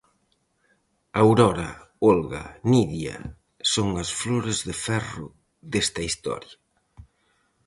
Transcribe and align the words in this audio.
Aurora, 1.21 1.69
Olga, 2.11 2.43
Nidia... 2.69 3.17
son 3.73 3.89
as 4.03 4.09
flores 4.21 4.57
de 4.67 4.73
ferro 4.85 5.27
desta 5.71 6.01
historia. 6.09 6.57